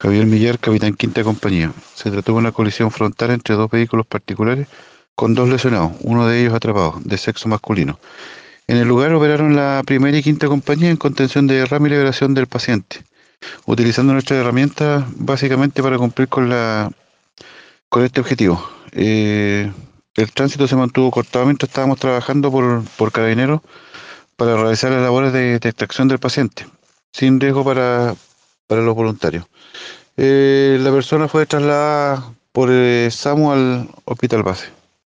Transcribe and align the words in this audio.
Javier 0.00 0.26
Millar, 0.26 0.60
capitán 0.60 0.94
quinta 0.94 1.24
compañía. 1.24 1.72
Se 1.96 2.10
trató 2.12 2.32
de 2.32 2.38
una 2.38 2.52
colisión 2.52 2.92
frontal 2.92 3.32
entre 3.32 3.56
dos 3.56 3.68
vehículos 3.68 4.06
particulares 4.06 4.68
con 5.16 5.34
dos 5.34 5.48
lesionados, 5.48 5.92
uno 6.02 6.28
de 6.28 6.40
ellos 6.40 6.54
atrapado, 6.54 7.00
de 7.04 7.18
sexo 7.18 7.48
masculino. 7.48 7.98
En 8.68 8.76
el 8.76 8.86
lugar 8.86 9.12
operaron 9.12 9.56
la 9.56 9.82
primera 9.84 10.16
y 10.16 10.22
quinta 10.22 10.46
compañía 10.46 10.90
en 10.90 10.98
contención 10.98 11.48
de 11.48 11.56
derrame 11.56 11.88
y 11.88 11.92
liberación 11.92 12.32
del 12.32 12.46
paciente, 12.46 13.02
utilizando 13.66 14.12
nuestras 14.12 14.38
herramientas 14.38 15.04
básicamente 15.16 15.82
para 15.82 15.98
cumplir 15.98 16.28
con 16.28 16.48
la 16.48 16.92
con 17.88 18.04
este 18.04 18.20
objetivo. 18.20 18.62
Eh, 18.92 19.72
el 20.14 20.32
tránsito 20.32 20.68
se 20.68 20.76
mantuvo 20.76 21.10
cortado 21.10 21.44
mientras 21.46 21.70
estábamos 21.70 21.98
trabajando 21.98 22.52
por, 22.52 22.84
por 22.96 23.10
carabineros 23.10 23.62
para 24.36 24.54
realizar 24.56 24.92
las 24.92 25.02
labores 25.02 25.32
de, 25.32 25.58
de 25.58 25.68
extracción 25.68 26.06
del 26.06 26.20
paciente, 26.20 26.68
sin 27.12 27.40
riesgo 27.40 27.64
para, 27.64 28.14
para 28.68 28.82
los 28.82 28.94
voluntarios. 28.94 29.44
Eh, 30.16 30.78
la 30.80 30.92
persona 30.92 31.26
fue 31.26 31.46
trasladada 31.46 32.32
por 32.52 32.68
eh, 32.70 33.08
SAMU 33.10 33.50
al 33.50 33.88
hospital 34.04 34.44
base. 34.44 34.77